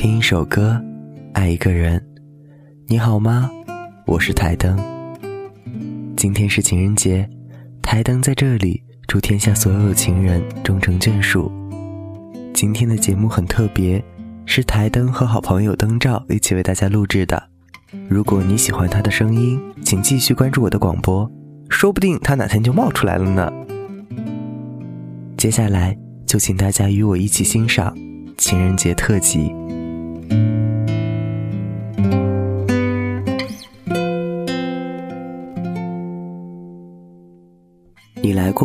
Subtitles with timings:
[0.00, 0.82] 听一首歌，
[1.34, 2.02] 爱一个人。
[2.86, 3.50] 你好吗？
[4.06, 4.74] 我是台灯。
[6.16, 7.28] 今天是情人节，
[7.82, 11.52] 台灯在这里祝天下所有情人终成眷属。
[12.54, 14.02] 今天的节目很特别，
[14.46, 17.50] 是台灯和好朋友灯照一起为大家录制的。
[18.08, 21.30] 如果你喜欢他的声音，请继续关注我的广播，
[21.68, 23.52] 说不定他哪天就冒出来了呢。
[25.36, 25.94] 接下来
[26.24, 27.94] 就请大家与我一起欣赏
[28.38, 29.54] 情人节特辑。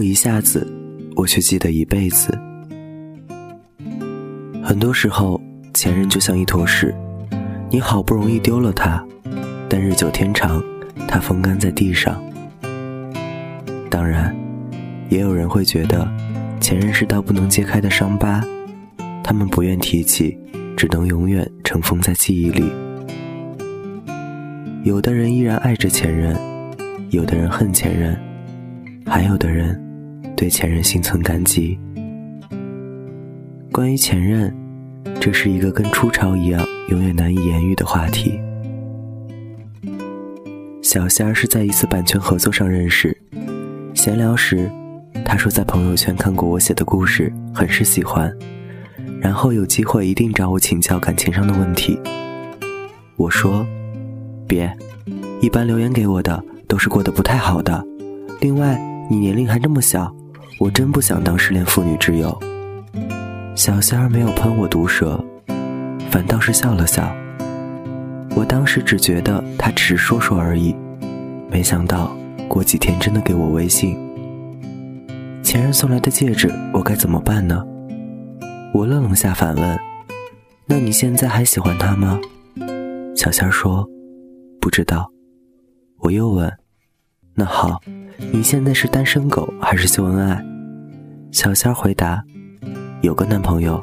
[0.00, 0.66] 你来过一下子，
[1.14, 2.32] 我却记得一辈子。
[4.62, 5.38] 很多时候，
[5.74, 6.94] 前任就像一坨屎，
[7.70, 9.04] 你好不容易丢了它，
[9.68, 10.62] 但日久天长，
[11.06, 12.18] 它风干在地上。
[13.90, 14.34] 当然，
[15.10, 16.08] 也有人会觉得，
[16.60, 18.42] 前任是道不能揭开的伤疤，
[19.22, 20.34] 他们不愿提起，
[20.78, 22.64] 只能永远尘封在记忆里。
[24.82, 26.34] 有的人依然爱着前任，
[27.10, 28.18] 有的人恨前任。
[29.06, 29.76] 还有的人
[30.40, 31.78] 对前任心存感激。
[33.70, 34.50] 关于前任，
[35.20, 38.40] 这是一个跟初潮一样永远难以言喻的话题。
[40.80, 43.14] 小仙儿是在一次版权合作上认识，
[43.92, 44.70] 闲聊时，
[45.26, 48.34] 他说在朋友圈看过我写的故事，很是喜欢，
[49.20, 52.00] 然后有机会一定找我请教感情上的问题。
[53.16, 53.66] 我说，
[54.48, 54.74] 别，
[55.42, 57.84] 一般留言给我的都是过得不太好的，
[58.40, 58.80] 另外。
[59.12, 60.14] 你年龄还这么小，
[60.60, 62.38] 我真不想当失恋妇女之友。
[63.56, 65.18] 小仙儿没有喷我毒舌，
[66.10, 67.10] 反倒是笑了笑。
[68.36, 70.76] 我当时只觉得他只是说说而已，
[71.50, 72.14] 没想到
[72.46, 73.96] 过几天真的给我微信。
[75.42, 77.64] 前任送来的戒指，我该怎么办呢？
[78.74, 79.78] 我愣了下，反问
[80.68, 82.20] ：“那你现在还喜欢他吗？”
[83.16, 83.88] 小仙儿说
[84.60, 85.10] ：“不知道。”
[86.00, 86.52] 我又问
[87.34, 87.80] ：“那好。”
[88.30, 90.44] 你现在是单身狗还是秀恩爱？
[91.32, 92.22] 小仙儿回答
[93.02, 93.82] ：“有个男朋友，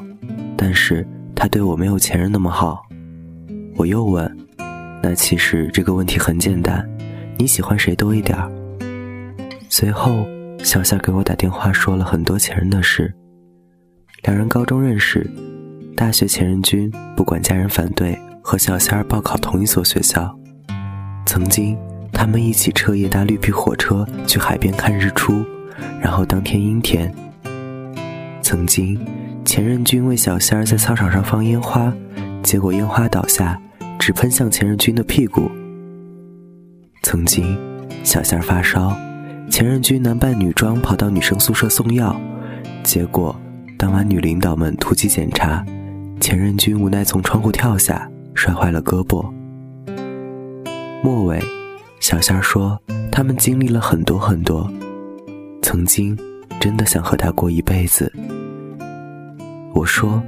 [0.56, 2.82] 但是他对我没有前任那么好。”
[3.76, 4.36] 我又问
[5.02, 6.86] ：“那其实这个问题很简单，
[7.38, 8.50] 你喜欢谁多一点儿？”
[9.70, 10.26] 随后，
[10.62, 13.12] 小仙儿给我打电话说了很多前任的事。
[14.24, 15.28] 两人高中认识，
[15.96, 20.36] 大学前任君不管家人反对，和小仙儿报考同一所学校。
[21.26, 21.76] 曾经。
[22.10, 25.44] 他们一起彻夜搭绿皮火车去海边看日出，
[26.00, 27.14] 然后当天阴天。
[28.50, 28.98] 曾经，
[29.44, 31.92] 前任君为小仙儿在操场上放烟花，
[32.42, 33.60] 结果烟花倒下，
[33.98, 35.50] 只喷向前任君的屁股。
[37.02, 37.54] 曾经，
[38.02, 38.96] 小仙儿发烧，
[39.50, 42.18] 前任君男扮女装跑到女生宿舍送药，
[42.82, 43.38] 结果
[43.76, 45.62] 当晚女领导们突击检查，
[46.18, 49.30] 前任君无奈从窗户跳下，摔坏了胳膊。
[51.04, 51.38] 末尾。
[52.00, 52.80] 小仙儿说
[53.12, 54.70] ：“他们经历了很多很多，
[55.60, 56.16] 曾经
[56.58, 58.10] 真的想和他过一辈子。”
[59.74, 60.22] 我说：“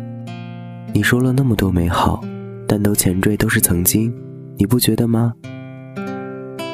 [0.95, 2.23] 你说了那么多美好，
[2.69, 4.13] 但都前缀都是曾经，
[4.57, 5.33] 你不觉得吗？”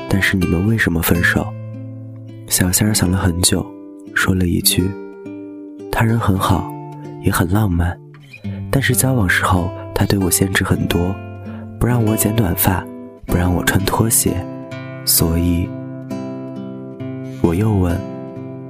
[0.08, 1.46] 但是你们为什么分手？
[2.48, 3.64] 小仙儿想了很久，
[4.14, 4.90] 说了一句
[5.90, 6.70] ：“他人很好，
[7.22, 7.98] 也很浪漫，
[8.70, 11.14] 但是交往时候他对我限制很多，
[11.80, 12.84] 不让我剪短发，
[13.26, 14.36] 不让我穿拖鞋。”
[15.04, 15.68] 所以，
[17.42, 17.96] 我又问：“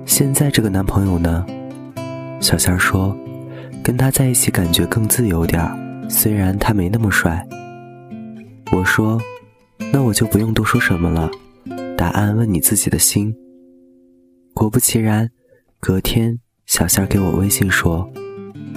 [0.05, 1.45] 现在这个男朋友呢？”
[2.41, 3.17] 小仙儿说
[3.87, 5.79] ：“跟他在一起感觉更自由点儿，
[6.11, 7.47] 虽然他没那么帅。”
[8.73, 9.17] 我说
[9.93, 11.31] ：“那我就不用多说什么了，
[11.97, 13.33] 答案问你自己的心。”
[14.53, 15.31] 果不其然，
[15.79, 16.37] 隔天
[16.67, 18.11] 小仙儿给我微信说：“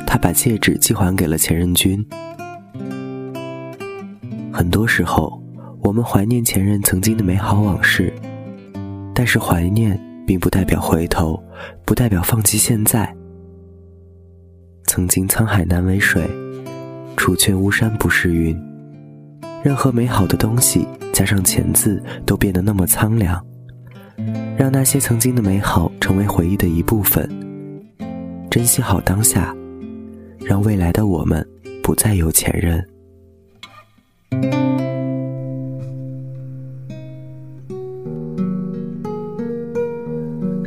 [0.05, 2.05] 他把戒指寄还给了前任君。”
[4.53, 5.41] 很多时候。
[5.81, 8.13] 我们怀念前任曾经的美好往事，
[9.15, 11.41] 但是怀念并不代表回头，
[11.85, 13.11] 不代表放弃现在。
[14.89, 16.27] 曾经沧海难为水，
[17.15, 18.59] 除却巫山不是云。
[19.63, 23.39] 任何美好的东西加上“钱”字，都变得那么苍凉。
[24.57, 27.29] 让那些曾经的美好成为回忆的一部分，
[28.49, 29.55] 珍惜好当下，
[30.39, 31.47] 让未来的我们
[31.83, 32.83] 不再有前任。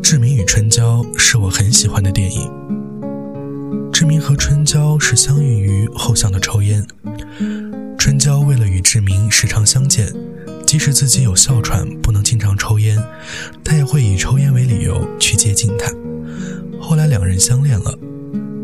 [0.01, 2.82] 志明与春娇是我很喜欢的电影。
[4.63, 6.87] 春娇是相遇于后巷的抽烟，
[7.99, 10.15] 春娇为了与志明时常相见，
[10.65, 12.97] 即使自己有哮喘不能经常抽烟，
[13.65, 15.93] 她也会以抽烟为理由去接近他。
[16.81, 17.99] 后来两人相恋了，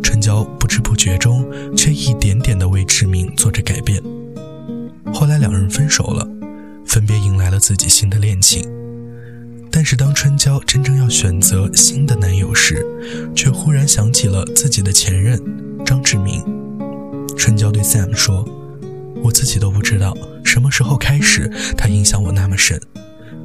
[0.01, 1.45] 春娇不知不觉中
[1.77, 4.01] 却一点点的为志明做着改变。
[5.13, 6.25] 后来两人分手了，
[6.87, 8.65] 分别迎来了自己新的恋情。
[9.71, 12.85] 但是当春娇真正要选择新的男友时，
[13.35, 15.41] 却忽然想起了自己的前任
[15.85, 16.43] 张志明。
[17.37, 18.45] 春娇对 Sam 说
[19.23, 22.81] ：“我自己都不知道什么时候开始，他影响我那么深。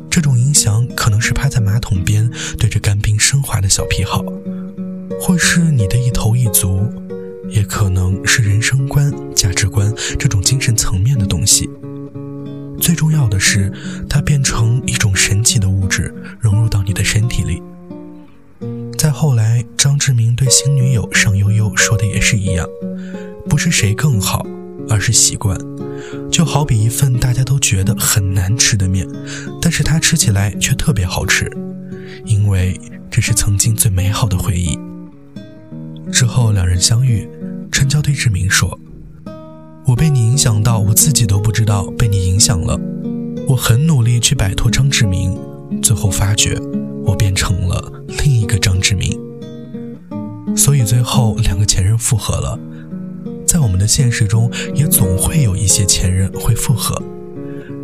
[0.10, 4.24] 这种影响可能是趴在马桶边对着干冰升华的小癖好，
[5.20, 6.88] 或是你的一头一足，
[7.50, 11.70] 也可能是人生观、价值观这种精神层面的东西。”
[13.04, 13.70] 重要的是，
[14.10, 17.62] 它变成一种神奇的物质，融入到你的身体里。
[18.98, 22.66] 再后来，张志明对新女友尚悠悠说的也是一样，
[23.50, 24.48] 不是谁更好，
[24.88, 25.60] 而是习惯。
[26.32, 29.06] 就好比一份大家都觉得很难吃的面，
[29.62, 31.52] 但是他吃起来却特别好吃，
[32.24, 32.80] 因为
[33.12, 34.80] 这是曾经最美好的回忆。
[36.10, 37.28] 之后两人相遇，
[37.70, 38.80] 陈娇对志明说。
[39.86, 42.80] 我被你影响到，我自己都不知道被你影响了。
[43.48, 45.38] 我很努力去摆脱张志明，
[45.82, 46.58] 最后发觉
[47.06, 47.92] 我变成了
[48.24, 49.20] 另一个张志明。
[50.56, 52.58] 所以最后两个前任复合了。
[53.46, 57.00] 在我们的现实中，也总会有一些前任会复合，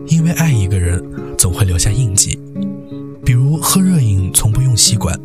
[0.08, 1.04] 因为爱一个人
[1.38, 2.40] 总会留下印记。
[3.26, 5.20] 比如喝热饮从不用吸管，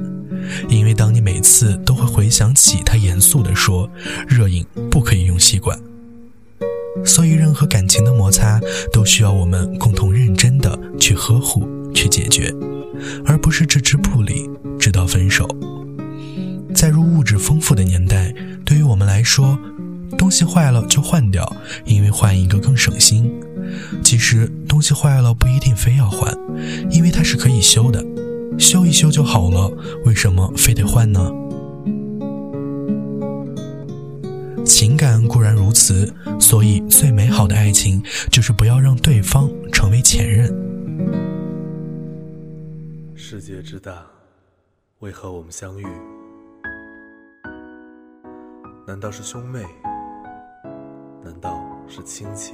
[0.68, 3.88] 因为当你每次都会回想起他严肃地说
[4.28, 5.78] ：“热饮不可以用吸管。”
[7.04, 8.60] 所以，任何感情的摩擦
[8.92, 12.52] 都需要我们共同认真的去呵护、去解决，
[13.24, 14.48] 而不是置之不理，
[14.78, 15.46] 直到分手。
[16.74, 18.34] 在如物质丰富的年代，
[18.64, 19.58] 对于我们来说，
[20.18, 23.30] 东西坏了就换掉，因为换一个更省心。
[24.02, 26.36] 其实，东西坏了不一定非要换，
[26.90, 28.04] 因为它是可以修的，
[28.58, 29.70] 修一修就好了。
[30.04, 31.30] 为什么非得换呢？
[35.26, 40.48] 固然如此，所以最美好的爱情就是不要让对方成为前任。
[43.14, 44.04] 世界之大，
[45.00, 45.84] 为何我们相遇？
[48.86, 49.64] 难道是兄妹？
[51.24, 52.52] 难道是亲戚？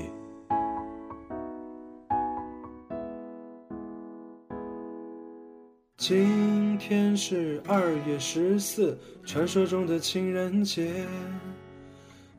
[5.98, 11.04] 今天是二月十四，传说中的情人节。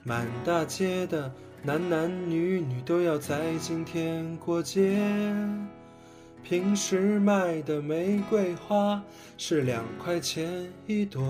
[0.03, 1.31] 满大街的
[1.61, 4.99] 男男女女都要在今天过节。
[6.43, 9.01] 平时卖的玫瑰花
[9.37, 11.23] 是两块钱一朵，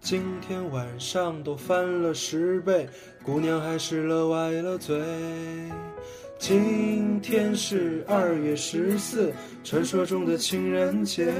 [0.00, 2.88] 今天晚上都翻了十倍，
[3.22, 4.98] 姑娘还是乐歪了嘴。
[6.38, 9.30] 今天是二月十四，
[9.62, 11.30] 传说中的情人节。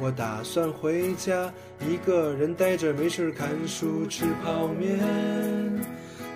[0.00, 4.98] 我打算回家，一个人呆着没事看书吃泡面。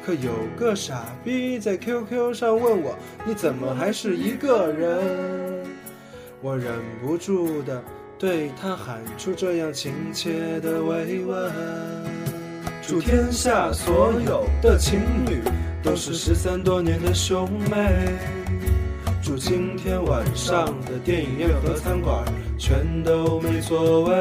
[0.04, 5.66] 可有个傻逼在 QQ 上问我，你怎么还是一个人？
[6.40, 6.72] 我忍
[7.02, 7.82] 不住的
[8.18, 11.52] 对他喊出这样亲切的慰问。
[12.86, 15.40] 祝天下所有的情侣
[15.82, 18.14] 都是失散多年的兄妹。
[19.26, 22.24] 祝今天晚上的电影院和餐馆。
[22.56, 24.14] 全都没座位。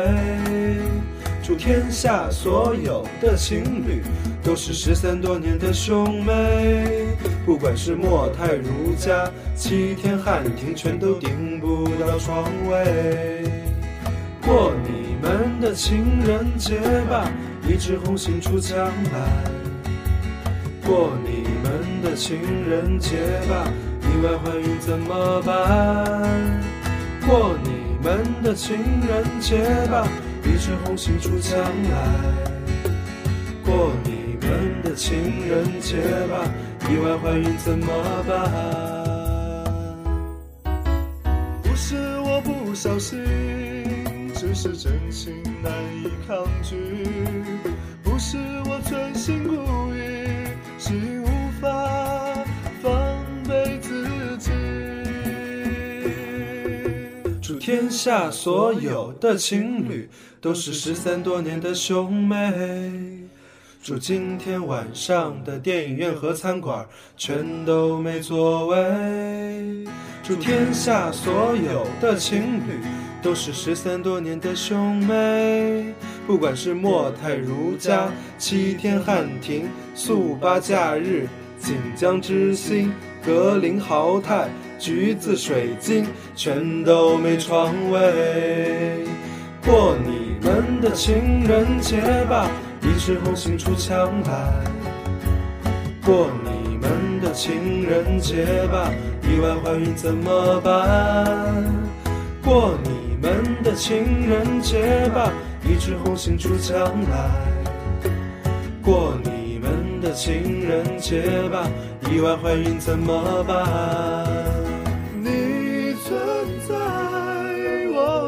[1.43, 4.01] 祝天下所有的情侣
[4.43, 7.15] 都是失散多年的兄妹。
[7.45, 13.43] 不管是莫泰如家、七天汉庭，全都订不到床位。
[14.41, 17.31] 过你们的情人节吧，
[17.69, 18.79] 一枝红杏出墙
[19.13, 19.51] 来。
[20.83, 23.71] 过你们的情人节吧，
[24.05, 26.61] 意外怀孕怎么办？
[27.27, 27.85] 过你。
[28.05, 29.57] 们的情人节
[29.87, 30.07] 吧，
[30.43, 31.97] 一枝红杏出墙来。
[33.65, 35.17] 过你们的情
[35.49, 35.97] 人节
[36.27, 36.45] 吧，
[36.87, 37.87] 意外怀孕怎么
[38.27, 38.31] 办？
[41.63, 43.19] 不是我不小心，
[44.35, 45.33] 只是真情
[45.63, 46.75] 难以抗拒。
[48.03, 48.37] 不是
[48.69, 49.55] 我存心故
[49.95, 49.97] 意，
[50.77, 51.24] 是无
[57.75, 63.19] 天下所有的情侣都是失散多年的兄妹。
[63.83, 66.85] 祝今天晚上的电影院和餐馆
[67.17, 68.77] 全都没座位。
[70.23, 72.79] 祝天下所有的情侣
[73.21, 75.93] 都是失散多年的兄妹。
[76.25, 81.27] 不管是莫泰如家、七天汉庭、速八假日、
[81.59, 82.89] 锦江之星、
[83.21, 84.47] 格林豪泰。
[84.79, 86.05] 橘子水晶
[86.35, 89.05] 全都没床位，
[89.65, 92.49] 过你们的情人节吧，
[92.81, 94.63] 一枝红杏出墙来。
[96.05, 98.91] 过你们的情人节吧，
[99.23, 101.63] 意外怀孕怎么办？
[102.43, 105.31] 过你们的情人节吧，
[105.63, 106.77] 一枝红杏出墙
[107.09, 107.31] 来。
[108.83, 111.67] 过你们的情人节吧，
[112.11, 114.44] 意外怀孕怎么办？